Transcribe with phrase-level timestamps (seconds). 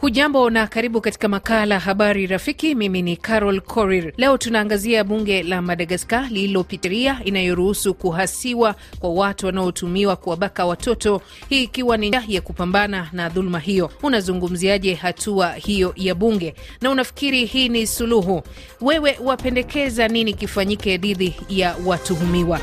[0.00, 2.74] Hujambo na karibu katika makala Habari Rafiki.
[2.74, 4.12] Mimi ni Carol Korir.
[4.16, 11.96] Leo tunaangazia bunge la Madagaskar lililopitiria inayoruhusu kuhasiwa kwa watu wanaotumiwa kuwabaka watoto, hii ikiwa
[11.96, 13.90] ni njia ya kupambana na dhuluma hiyo.
[14.02, 18.42] Unazungumziaje hatua hiyo ya bunge na unafikiri hii ni suluhu?
[18.80, 22.60] Wewe wapendekeza nini kifanyike dhidi ya watuhumiwa?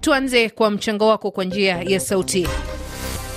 [0.00, 2.48] Tuanze kwa mchango wako kwa njia ya sauti.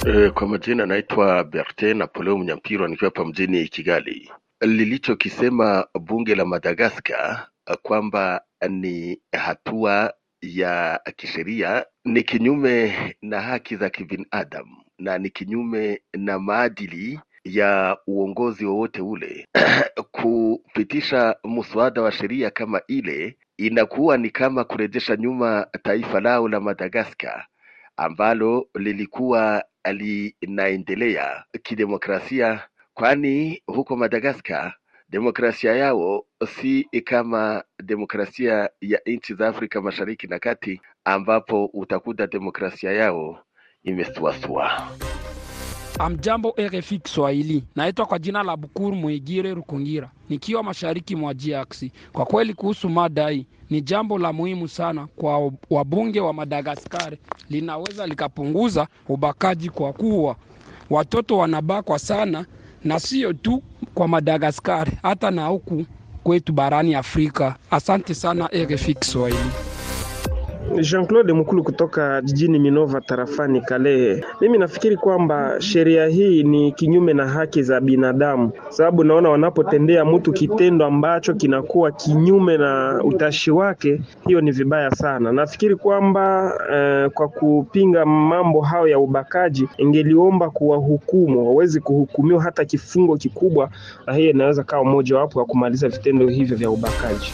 [0.07, 4.31] E, kwa majina naitwa Berte Napoleo Mnyampirwa nikiwa hapa mjini Kigali.
[4.61, 7.47] Lilichokisema bunge la Madagaskar
[7.81, 16.39] kwamba ni hatua ya kisheria ni kinyume na haki za kibinadamu na ni kinyume na
[16.39, 19.47] maadili ya uongozi wowote ule.
[20.11, 27.45] Kupitisha mswada wa sheria kama ile inakuwa ni kama kurejesha nyuma taifa lao la Madagaskar
[27.98, 29.63] ambalo lilikuwa
[30.41, 32.61] linaendelea kidemokrasia,
[32.94, 34.73] kwani huko Madagaskar
[35.09, 42.92] demokrasia yao si kama demokrasia ya nchi za Afrika Mashariki na Kati, ambapo utakuta demokrasia
[42.92, 43.39] yao
[43.83, 44.89] imesuasua.
[45.99, 51.83] Amjambo RFI Kiswahili, naitwa kwa jina la Bukuru Mwigire Rukungira nikiwa mashariki mwa DRC.
[52.13, 57.17] Kwa kweli, kuhusu mada hii ni jambo la muhimu sana kwa wabunge wa Madagaskari,
[57.49, 60.36] linaweza likapunguza ubakaji kwa kuwa
[60.89, 62.45] watoto wanabakwa sana,
[62.83, 65.86] na sio tu kwa Madagaskari, hata na huku
[66.23, 67.55] kwetu barani Afrika.
[67.71, 69.49] Asante sana RFI Kiswahili.
[70.81, 74.23] Jean-Claude Mukulu kutoka jijini Minova tarafani Kalehe.
[74.41, 80.33] Mimi nafikiri kwamba sheria hii ni kinyume na haki za binadamu, sababu naona wanapotendea mtu
[80.33, 85.31] kitendo ambacho kinakuwa kinyume na utashi wake, hiyo ni vibaya sana.
[85.31, 93.17] Nafikiri kwamba eh, kwa kupinga mambo hayo ya ubakaji, ingeliomba kuwahukumu, wawezi kuhukumiwa hata kifungo
[93.17, 93.69] kikubwa,
[94.08, 97.33] na hiyo inaweza kawa mojawapo wa kumaliza vitendo hivyo vya ubakaji.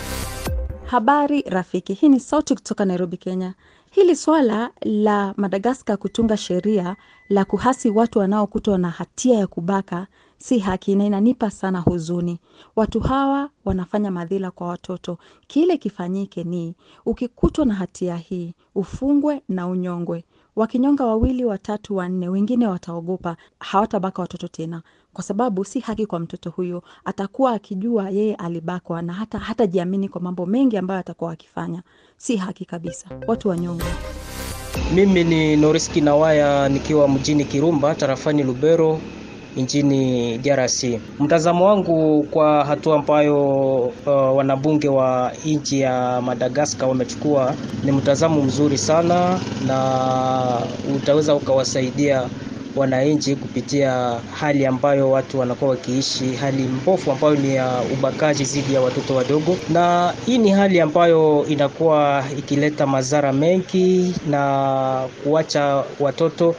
[0.89, 3.53] Habari rafiki, hii ni sauti kutoka Nairobi, Kenya.
[3.91, 6.95] Hili swala la Madagaskar kutunga sheria
[7.29, 10.07] la kuhasi watu wanaokutwa na hatia ya kubaka
[10.37, 12.39] si haki na inanipa sana huzuni.
[12.75, 15.17] Watu hawa wanafanya madhila kwa watoto.
[15.47, 16.75] Kile kifanyike ni
[17.05, 20.23] ukikutwa na hatia hii ufungwe na unyongwe.
[20.59, 24.81] Wakinyonga wawili, watatu, wanne, wengine wataogopa, hawatabaka watoto tena,
[25.13, 26.83] kwa sababu si haki kwa mtoto huyo.
[27.05, 31.83] Atakuwa akijua yeye alibakwa na hata hatajiamini kwa mambo mengi ambayo atakuwa akifanya.
[32.17, 33.85] Si haki kabisa, watu wanyonga
[34.95, 38.99] Mimi ni Noriski Nawaya nikiwa mjini Kirumba tarafani Lubero
[39.57, 40.83] nchini DRC.
[41.19, 48.77] Mtazamo wangu kwa hatua ambayo uh, wanabunge wa nchi ya Madagaskar wamechukua ni mtazamo mzuri
[48.77, 50.61] sana, na
[50.95, 52.29] utaweza ukawasaidia
[52.75, 58.81] wananchi kupitia hali ambayo watu wanakuwa wakiishi, hali mbovu ambayo ni ya ubakaji dhidi ya
[58.81, 66.55] watoto wadogo, na hii ni hali ambayo inakuwa ikileta madhara mengi na kuacha watoto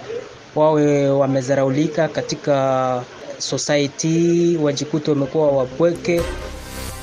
[0.56, 3.03] wawe wamezaraulika katika
[3.38, 6.21] society, wajikuta wamekuwa wapweke.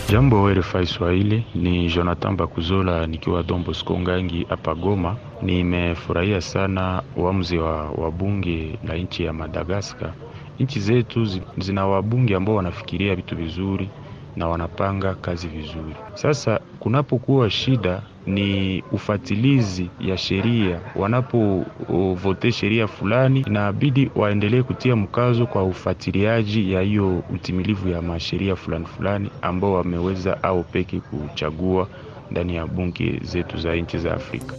[0.09, 5.15] Jambo RFI Swahili, ni Jonathan Bakuzola nikiwa Don Bosco Ngangi hapa Goma.
[5.41, 10.13] Nimefurahia sana uamuzi wa wabunge na nchi ya Madagaskar.
[10.59, 11.27] Nchi zetu
[11.57, 13.89] zina wabunge ambao wanafikiria vitu vizuri
[14.35, 15.95] na wanapanga kazi vizuri.
[16.13, 20.79] Sasa kunapokuwa shida ni ufatilizi ya sheria.
[20.95, 28.85] Wanapovote sheria fulani, inabidi waendelee kutia mkazo kwa ufatiliaji ya hiyo utimilivu ya masheria fulani
[28.85, 31.87] fulani ambao wameweza au peke kuchagua
[32.31, 34.55] ndani ya bunge zetu za nchi za Afrika.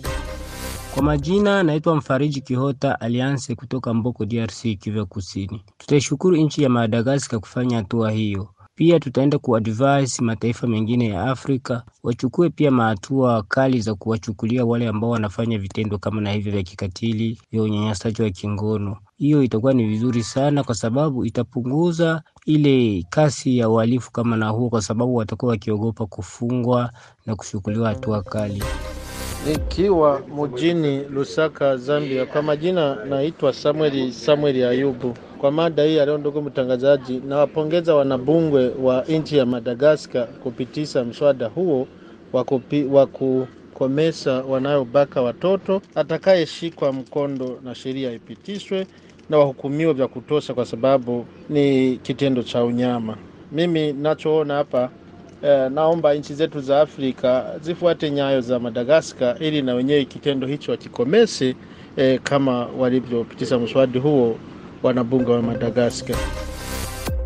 [0.94, 5.62] Kwa majina naitwa Mfariji Kihota Alianse kutoka Mboko, DRC, Kivu Kusini.
[5.78, 8.48] Tutaishukuru nchi ya Madagaskar kufanya hatua hiyo.
[8.78, 15.10] Pia tutaenda kuadvise mataifa mengine ya Afrika wachukue pia mahatua kali za kuwachukulia wale ambao
[15.10, 18.96] wanafanya vitendo kama na hivyo vya kikatili vya unyanyasaji wa kingono.
[19.16, 24.68] Hiyo itakuwa ni vizuri sana, kwa sababu itapunguza ile kasi ya uhalifu kama na huo,
[24.70, 26.90] kwa sababu watakuwa wakiogopa kufungwa
[27.26, 28.62] na kuchukuliwa hatua kali.
[29.46, 32.26] Nikiwa mjini Lusaka, Zambia.
[32.26, 35.14] Kwa majina naitwa Samuel Samuel Ayubu.
[35.40, 41.46] Kwa mada hii ya leo, ndugu mtangazaji, nawapongeza wanabunge wa nchi ya Madagaskar kupitisha mswada
[41.46, 41.86] huo
[42.92, 45.82] wa kukomesha wanayobaka watoto.
[45.94, 48.86] Atakayeshikwa mkondo na sheria ipitishwe
[49.30, 53.16] na wahukumiwa vya kutosha, kwa sababu ni kitendo cha unyama.
[53.52, 54.90] Mimi nachoona hapa
[55.42, 60.70] eh, naomba nchi zetu za Afrika zifuate nyayo za Madagaskar ili na wenyewe kitendo hicho
[60.72, 61.54] wakikomese
[61.96, 64.36] eh, kama walivyopitisha mswada huo
[64.82, 66.47] wanabunge wa Madagaskar.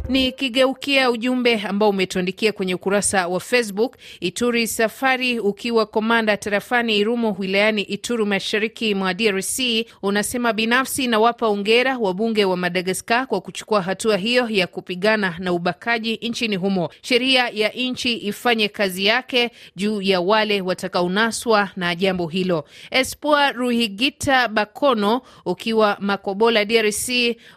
[0.09, 7.83] Nikigeukia ujumbe ambao umetuandikia kwenye ukurasa wa Facebook, Ituri Safari ukiwa komanda tarafani Irumu wilayani
[7.83, 9.59] Ituru mashariki mwa DRC
[10.03, 16.17] unasema binafsi nawapa ongera wabunge wa Madagaskar kwa kuchukua hatua hiyo ya kupigana na ubakaji
[16.23, 16.89] nchini humo.
[17.03, 22.65] Sheria ya nchi ifanye kazi yake juu ya wale watakaonaswa na jambo hilo.
[22.91, 27.09] Espoir Ruhigita Bakono ukiwa Makobola DRC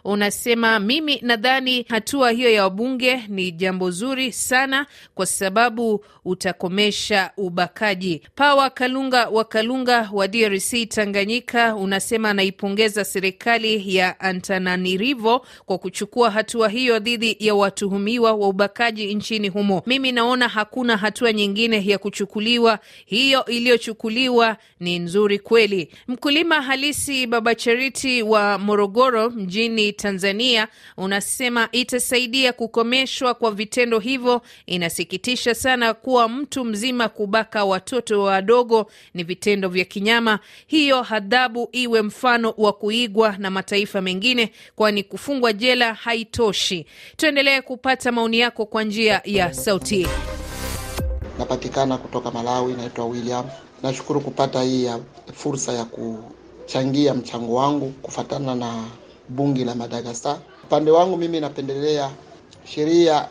[0.04, 8.22] unasema mimi nadhani hatua hiyo ya wabunge ni jambo zuri sana kwa sababu utakomesha ubakaji.
[8.34, 16.68] Pawa Kalunga wa Kalunga wa DRC Tanganyika unasema anaipongeza serikali ya Antananarivo kwa kuchukua hatua
[16.68, 19.82] hiyo dhidi ya watuhumiwa wa ubakaji nchini humo.
[19.86, 25.88] Mimi naona hakuna hatua nyingine ya kuchukuliwa, hiyo iliyochukuliwa ni nzuri kweli.
[26.08, 32.25] Mkulima halisi Baba Chariti wa Morogoro mjini Tanzania unasema itasaidia
[32.56, 34.42] kukomeshwa kwa vitendo hivyo.
[34.66, 40.38] Inasikitisha sana kuwa mtu mzima kubaka watoto wadogo ni vitendo vya kinyama.
[40.66, 46.86] Hiyo adhabu iwe mfano wa kuigwa na mataifa mengine, kwani kufungwa jela haitoshi.
[47.16, 50.06] Tuendelee kupata maoni yako kwa njia ya sauti.
[51.38, 53.44] Napatikana kutoka Malawi, naitwa William.
[53.82, 54.98] Nashukuru kupata hii ya
[55.34, 58.84] fursa ya kuchangia mchango wangu kufatana na
[59.28, 60.38] bunge la Madagaskar.
[60.66, 62.10] Upande wangu mimi napendelea
[62.64, 63.28] sheria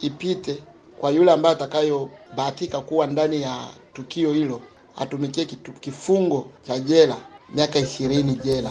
[0.00, 0.62] ipite
[1.00, 3.56] kwa yule ambaye atakayobahatika kuwa ndani ya
[3.92, 4.60] tukio hilo
[4.96, 5.44] atumikie
[5.80, 7.16] kifungo cha jela
[7.54, 8.70] miaka ishirini jela.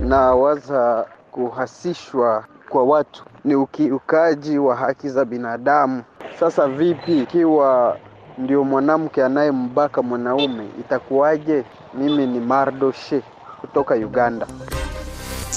[0.00, 6.02] Na waza kuhasishwa kwa watu ni ukiukaji wa haki za binadamu.
[6.40, 7.98] Sasa vipi ikiwa
[8.38, 11.64] ndio mwanamke anayembaka mwanaume itakuwaje?
[11.94, 13.22] Mimi ni Mardoshe
[13.60, 14.46] kutoka Uganda.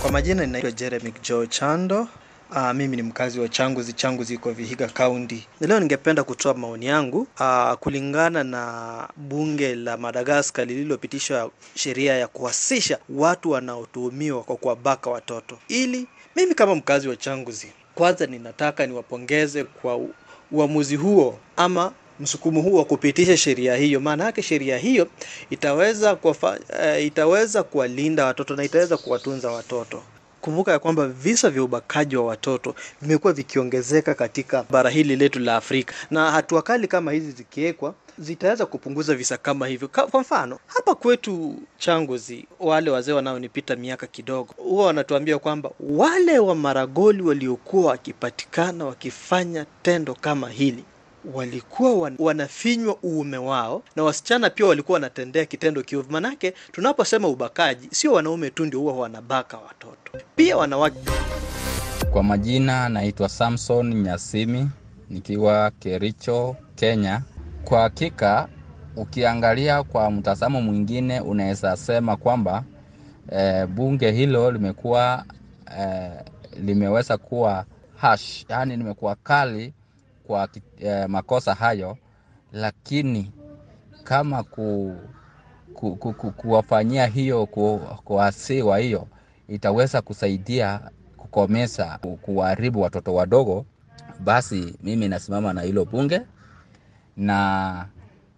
[0.01, 2.07] Kwa majina ninaitwa Jeremy Joe Chando.
[2.51, 3.93] Aa, mimi ni mkazi wa Changuzi.
[3.93, 5.47] Changuzi iko Vihiga County.
[5.61, 12.97] Leo ningependa kutoa maoni yangu aa, kulingana na bunge la Madagaskar lililopitisha sheria ya kuhasisha
[13.09, 15.57] watu wanaotuhumiwa kwa kuwabaka watoto.
[15.67, 19.99] Ili mimi kama mkazi wa Changuzi, kwanza ninataka niwapongeze kwa
[20.51, 23.99] uamuzi huo ama msukumo huu wa kupitisha sheria hiyo.
[23.99, 25.07] Maana yake sheria hiyo
[25.49, 30.03] itaweza kuwafa, uh, itaweza kuwalinda watoto na itaweza kuwatunza watoto.
[30.41, 35.55] Kumbuka ya kwamba visa vya ubakaji wa watoto vimekuwa vikiongezeka katika bara hili letu la
[35.55, 39.87] Afrika, na hatua kali kama hizi zikiwekwa zitaweza kupunguza visa kama hivyo.
[39.87, 46.55] Kwa mfano hapa kwetu Changuzi, wale wazee wanaonipita miaka kidogo huwa wanatuambia kwamba wale wa
[46.55, 50.83] Maragoli waliokuwa wakipatikana wakifanya tendo kama hili
[51.33, 56.11] walikuwa wanafinywa uume wao na wasichana pia walikuwa wanatendea kitendo kiovu.
[56.11, 60.99] Manake tunaposema ubakaji, sio wanaume tu ndio huwa wanabaka watoto, pia wanawake.
[62.11, 64.69] Kwa majina naitwa Samson Nyasimi
[65.09, 67.21] nikiwa Kericho, Kenya.
[67.63, 68.47] Kwa hakika
[68.95, 72.63] ukiangalia kwa mtazamo mwingine unaweza sema kwamba
[73.31, 75.25] e, bunge hilo limekuwa
[75.79, 76.09] e,
[76.63, 77.65] limeweza kuwa
[77.97, 79.73] hash, yani limekuwa kali
[80.27, 80.47] kwa
[80.79, 81.97] eh, makosa hayo,
[82.51, 83.31] lakini
[84.03, 84.95] kama ku,
[85.73, 89.07] ku, ku, ku, kuwafanyia hiyo ku, kuasiwa hiyo
[89.47, 90.79] itaweza kusaidia
[91.17, 93.65] kukomesa kuharibu watoto wadogo,
[94.19, 96.21] basi mimi nasimama na hilo bunge,
[97.17, 97.85] na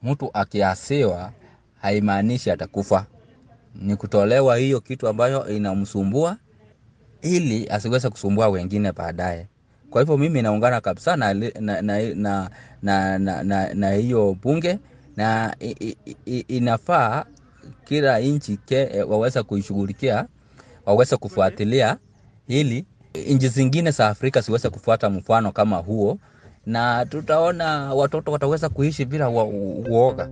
[0.04, 1.32] mtu akiasiwa
[1.82, 3.06] haimaanishi atakufa,
[3.76, 6.38] ni kutolewa hiyo kitu ambayo inamsumbua
[7.22, 9.48] ili asiweze kusumbua wengine baadaye.
[9.90, 12.50] Kwa hivyo mimi naungana kabisa na, na, na, na,
[12.82, 14.80] na, na, na, na hiyo bunge
[15.18, 17.26] na i, i, inafaa
[17.86, 18.60] kila nchi
[19.08, 20.26] waweza kuishughulikia,
[20.86, 21.98] waweze kufuatilia
[22.48, 22.86] ili
[23.28, 26.18] nchi zingine za Afrika ziweze kufuata mfano kama huo,
[26.66, 30.30] na tutaona watoto wataweza kuishi bila uoga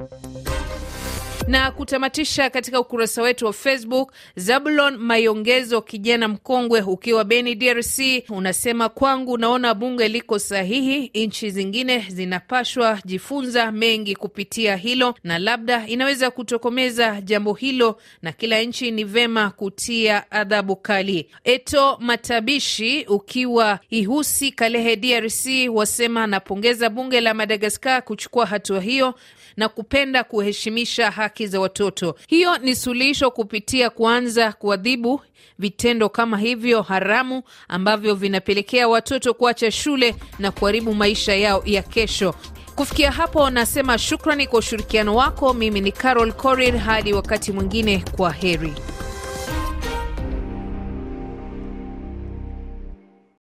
[1.48, 8.00] na kutamatisha katika ukurasa wetu wa Facebook, Zabulon Mayongezo, kijana mkongwe ukiwa Beni, DRC,
[8.30, 11.12] unasema kwangu naona bunge liko sahihi.
[11.14, 18.62] Nchi zingine zinapashwa jifunza mengi kupitia hilo, na labda inaweza kutokomeza jambo hilo, na kila
[18.62, 21.30] nchi ni vema kutia adhabu kali.
[21.44, 29.14] Eto Matabishi ukiwa Ihusi, Kalehe, DRC, wasema anapongeza bunge la Madagaskar kuchukua hatua hiyo
[29.58, 32.16] na kupenda kuheshimisha haki za watoto.
[32.28, 35.22] Hiyo ni suluhisho kupitia kuanza kuadhibu
[35.60, 42.36] vitendo kama hivyo haramu ambavyo vinapelekea watoto kuacha shule na kuharibu maisha yao ya kesho.
[42.76, 45.54] Kufikia hapo, nasema shukrani kwa ushirikiano wako.
[45.54, 48.74] Mimi ni Carol Korir, hadi wakati mwingine, kwa heri.